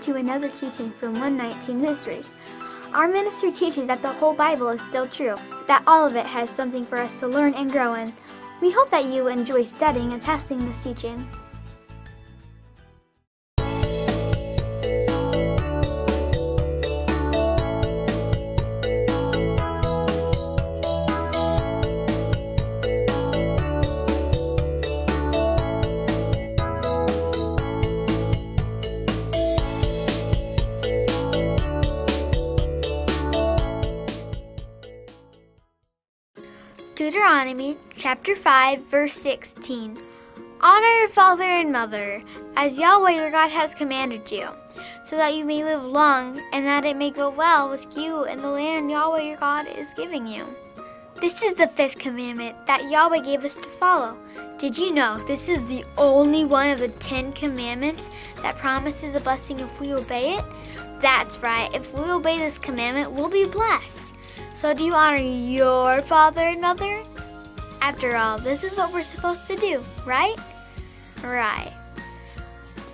to 0.00 0.16
another 0.16 0.48
teaching 0.48 0.92
from 0.92 1.12
119 1.14 1.80
Ministries. 1.80 2.32
Our 2.92 3.08
ministry 3.08 3.50
teaches 3.50 3.86
that 3.88 4.00
the 4.00 4.12
whole 4.12 4.32
Bible 4.32 4.68
is 4.68 4.80
still 4.80 5.06
true, 5.06 5.36
that 5.66 5.82
all 5.86 6.06
of 6.06 6.16
it 6.16 6.26
has 6.26 6.48
something 6.48 6.86
for 6.86 6.98
us 6.98 7.20
to 7.20 7.26
learn 7.26 7.54
and 7.54 7.70
grow 7.70 7.94
in. 7.94 8.12
We 8.62 8.70
hope 8.70 8.90
that 8.90 9.06
you 9.06 9.26
enjoy 9.26 9.64
studying 9.64 10.12
and 10.12 10.22
testing 10.22 10.64
this 10.66 10.82
teaching. 10.82 11.26
Deuteronomy 36.96 37.76
chapter 37.94 38.34
5, 38.34 38.84
verse 38.84 39.12
16. 39.12 39.98
Honor 40.62 40.86
your 40.86 41.10
father 41.10 41.42
and 41.42 41.70
mother, 41.70 42.22
as 42.56 42.78
Yahweh 42.78 43.10
your 43.10 43.30
God 43.30 43.50
has 43.50 43.74
commanded 43.74 44.32
you, 44.32 44.48
so 45.04 45.14
that 45.16 45.34
you 45.34 45.44
may 45.44 45.62
live 45.62 45.84
long 45.84 46.40
and 46.54 46.64
that 46.64 46.86
it 46.86 46.96
may 46.96 47.10
go 47.10 47.28
well 47.28 47.68
with 47.68 47.94
you 47.98 48.24
in 48.24 48.40
the 48.40 48.48
land 48.48 48.90
Yahweh 48.90 49.20
your 49.24 49.36
God 49.36 49.66
is 49.76 49.92
giving 49.92 50.26
you. 50.26 50.46
This 51.20 51.42
is 51.42 51.52
the 51.52 51.68
fifth 51.68 51.98
commandment 51.98 52.56
that 52.66 52.90
Yahweh 52.90 53.20
gave 53.20 53.44
us 53.44 53.56
to 53.56 53.68
follow. 53.78 54.16
Did 54.56 54.78
you 54.78 54.90
know 54.90 55.18
this 55.26 55.50
is 55.50 55.62
the 55.68 55.84
only 55.98 56.46
one 56.46 56.70
of 56.70 56.78
the 56.78 56.88
Ten 56.88 57.30
Commandments 57.34 58.08
that 58.40 58.56
promises 58.56 59.14
a 59.14 59.20
blessing 59.20 59.60
if 59.60 59.80
we 59.80 59.92
obey 59.92 60.38
it? 60.38 60.44
That's 61.02 61.36
right, 61.40 61.68
if 61.74 61.92
we 61.92 62.10
obey 62.10 62.38
this 62.38 62.56
commandment, 62.56 63.12
we'll 63.12 63.28
be 63.28 63.44
blessed. 63.44 64.14
So, 64.56 64.72
do 64.72 64.84
you 64.84 64.94
honor 64.94 65.18
your 65.18 66.00
father 66.00 66.40
and 66.40 66.62
mother? 66.62 67.02
After 67.82 68.16
all, 68.16 68.38
this 68.38 68.64
is 68.64 68.74
what 68.74 68.90
we're 68.90 69.04
supposed 69.04 69.46
to 69.48 69.56
do, 69.56 69.84
right? 70.06 70.34
Right. 71.22 71.74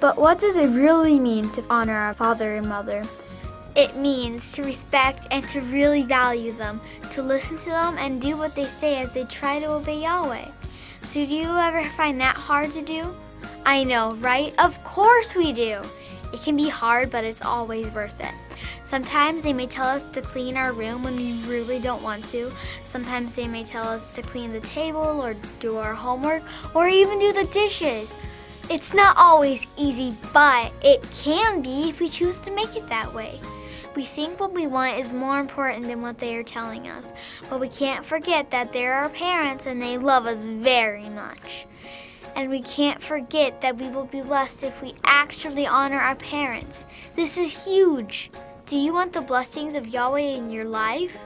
But 0.00 0.18
what 0.18 0.40
does 0.40 0.56
it 0.56 0.66
really 0.70 1.20
mean 1.20 1.52
to 1.52 1.64
honor 1.70 1.94
our 1.94 2.14
father 2.14 2.56
and 2.56 2.68
mother? 2.68 3.04
It 3.76 3.96
means 3.96 4.52
to 4.54 4.64
respect 4.64 5.28
and 5.30 5.48
to 5.50 5.60
really 5.60 6.02
value 6.02 6.52
them, 6.52 6.80
to 7.12 7.22
listen 7.22 7.56
to 7.58 7.70
them 7.70 7.96
and 7.96 8.20
do 8.20 8.36
what 8.36 8.56
they 8.56 8.66
say 8.66 9.00
as 9.00 9.12
they 9.12 9.24
try 9.24 9.60
to 9.60 9.70
obey 9.70 10.02
Yahweh. 10.02 10.48
So, 11.02 11.24
do 11.24 11.32
you 11.32 11.46
ever 11.46 11.84
find 11.90 12.20
that 12.20 12.34
hard 12.34 12.72
to 12.72 12.82
do? 12.82 13.14
I 13.64 13.84
know, 13.84 14.14
right? 14.16 14.52
Of 14.58 14.82
course 14.82 15.36
we 15.36 15.52
do. 15.52 15.80
It 16.32 16.42
can 16.42 16.56
be 16.56 16.68
hard, 16.68 17.10
but 17.10 17.24
it's 17.24 17.42
always 17.42 17.88
worth 17.88 18.20
it. 18.20 18.34
Sometimes 18.84 19.42
they 19.42 19.52
may 19.52 19.66
tell 19.66 19.86
us 19.86 20.04
to 20.12 20.20
clean 20.20 20.56
our 20.56 20.72
room 20.72 21.02
when 21.02 21.16
we 21.16 21.42
really 21.44 21.78
don't 21.78 22.02
want 22.02 22.24
to. 22.26 22.52
Sometimes 22.84 23.34
they 23.34 23.48
may 23.48 23.64
tell 23.64 23.86
us 23.86 24.10
to 24.12 24.22
clean 24.22 24.52
the 24.52 24.60
table 24.60 25.22
or 25.22 25.34
do 25.60 25.78
our 25.78 25.94
homework 25.94 26.42
or 26.74 26.88
even 26.88 27.18
do 27.18 27.32
the 27.32 27.44
dishes. 27.52 28.14
It's 28.70 28.94
not 28.94 29.16
always 29.16 29.66
easy, 29.76 30.14
but 30.32 30.72
it 30.82 31.02
can 31.12 31.62
be 31.62 31.88
if 31.88 32.00
we 32.00 32.08
choose 32.08 32.38
to 32.40 32.50
make 32.50 32.76
it 32.76 32.88
that 32.88 33.12
way. 33.12 33.40
We 33.94 34.04
think 34.04 34.40
what 34.40 34.54
we 34.54 34.66
want 34.66 34.98
is 34.98 35.12
more 35.12 35.38
important 35.38 35.86
than 35.86 36.00
what 36.00 36.16
they 36.16 36.36
are 36.36 36.42
telling 36.42 36.88
us, 36.88 37.12
but 37.50 37.60
we 37.60 37.68
can't 37.68 38.04
forget 38.04 38.50
that 38.50 38.72
they're 38.72 38.94
our 38.94 39.10
parents 39.10 39.66
and 39.66 39.82
they 39.82 39.98
love 39.98 40.26
us 40.26 40.46
very 40.46 41.10
much. 41.10 41.66
And 42.36 42.50
we 42.50 42.60
can't 42.62 43.02
forget 43.02 43.60
that 43.60 43.76
we 43.76 43.88
will 43.88 44.06
be 44.06 44.20
blessed 44.20 44.62
if 44.64 44.80
we 44.82 44.94
actually 45.04 45.66
honor 45.66 45.98
our 45.98 46.16
parents. 46.16 46.84
This 47.16 47.36
is 47.36 47.64
huge. 47.64 48.30
Do 48.66 48.76
you 48.76 48.92
want 48.92 49.12
the 49.12 49.20
blessings 49.20 49.74
of 49.74 49.88
Yahweh 49.88 50.20
in 50.20 50.50
your 50.50 50.64
life? 50.64 51.16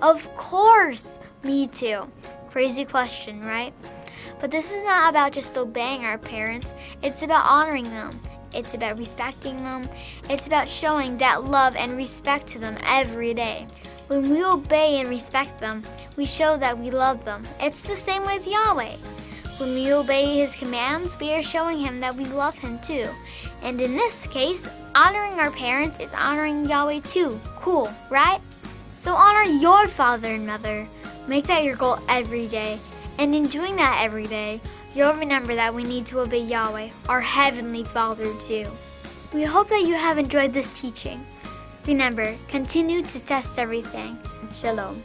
Of 0.00 0.34
course, 0.36 1.18
me 1.42 1.66
too. 1.66 2.10
Crazy 2.50 2.84
question, 2.84 3.40
right? 3.40 3.72
But 4.40 4.50
this 4.50 4.70
is 4.70 4.84
not 4.84 5.10
about 5.10 5.32
just 5.32 5.56
obeying 5.56 6.04
our 6.04 6.18
parents, 6.18 6.74
it's 7.02 7.22
about 7.22 7.46
honoring 7.46 7.84
them. 7.84 8.10
It's 8.54 8.74
about 8.74 8.98
respecting 8.98 9.56
them. 9.64 9.88
It's 10.28 10.46
about 10.46 10.68
showing 10.68 11.16
that 11.18 11.44
love 11.44 11.74
and 11.74 11.96
respect 11.96 12.46
to 12.48 12.58
them 12.58 12.76
every 12.84 13.32
day. 13.32 13.66
When 14.08 14.28
we 14.28 14.44
obey 14.44 15.00
and 15.00 15.08
respect 15.08 15.58
them, 15.58 15.82
we 16.16 16.26
show 16.26 16.58
that 16.58 16.78
we 16.78 16.90
love 16.90 17.24
them. 17.24 17.44
It's 17.60 17.80
the 17.80 17.96
same 17.96 18.24
with 18.26 18.46
Yahweh. 18.46 18.96
When 19.62 19.74
we 19.74 19.92
obey 19.92 20.38
His 20.38 20.56
commands, 20.56 21.16
we 21.20 21.32
are 21.34 21.42
showing 21.42 21.78
Him 21.78 22.00
that 22.00 22.16
we 22.16 22.24
love 22.24 22.56
Him 22.56 22.80
too. 22.80 23.08
And 23.62 23.80
in 23.80 23.94
this 23.94 24.26
case, 24.26 24.68
honoring 24.96 25.34
our 25.34 25.52
parents 25.52 26.00
is 26.00 26.12
honoring 26.14 26.68
Yahweh 26.68 27.02
too. 27.02 27.40
Cool, 27.60 27.88
right? 28.10 28.40
So 28.96 29.14
honor 29.14 29.44
your 29.44 29.86
father 29.86 30.34
and 30.34 30.44
mother. 30.44 30.88
Make 31.28 31.46
that 31.46 31.62
your 31.62 31.76
goal 31.76 32.00
every 32.08 32.48
day. 32.48 32.80
And 33.18 33.36
in 33.36 33.46
doing 33.46 33.76
that 33.76 34.00
every 34.02 34.26
day, 34.26 34.60
you'll 34.96 35.14
remember 35.14 35.54
that 35.54 35.72
we 35.72 35.84
need 35.84 36.06
to 36.06 36.18
obey 36.18 36.42
Yahweh, 36.42 36.88
our 37.08 37.20
Heavenly 37.20 37.84
Father, 37.84 38.26
too. 38.40 38.66
We 39.32 39.44
hope 39.44 39.68
that 39.68 39.86
you 39.86 39.94
have 39.94 40.18
enjoyed 40.18 40.52
this 40.52 40.76
teaching. 40.76 41.24
Remember, 41.86 42.34
continue 42.48 43.02
to 43.02 43.20
test 43.20 43.60
everything. 43.60 44.18
Shalom. 44.60 45.04